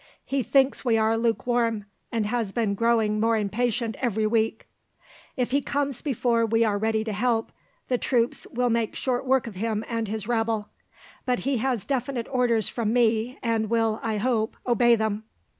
[0.25, 4.65] He thinks we are lukewarm, and has been growing more impatient every week."
[5.37, 7.51] "If he comes before we are ready to help,
[7.87, 10.69] the troops will make short work of him and his rabble.
[11.27, 15.23] But he has definite orders from me and will, I hope, obey them."